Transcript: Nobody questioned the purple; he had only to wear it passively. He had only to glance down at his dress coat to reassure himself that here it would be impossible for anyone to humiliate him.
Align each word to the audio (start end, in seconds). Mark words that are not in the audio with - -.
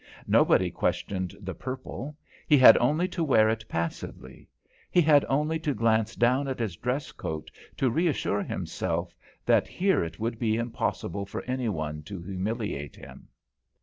Nobody 0.25 0.71
questioned 0.71 1.35
the 1.39 1.53
purple; 1.53 2.17
he 2.47 2.57
had 2.57 2.75
only 2.79 3.07
to 3.09 3.23
wear 3.23 3.49
it 3.49 3.63
passively. 3.69 4.47
He 4.89 4.99
had 4.99 5.23
only 5.29 5.59
to 5.59 5.75
glance 5.75 6.15
down 6.15 6.47
at 6.47 6.57
his 6.57 6.75
dress 6.75 7.11
coat 7.11 7.51
to 7.77 7.87
reassure 7.91 8.41
himself 8.41 9.13
that 9.45 9.67
here 9.67 10.03
it 10.03 10.19
would 10.19 10.39
be 10.39 10.55
impossible 10.57 11.27
for 11.27 11.43
anyone 11.43 12.01
to 12.05 12.19
humiliate 12.19 12.95
him. 12.95 13.27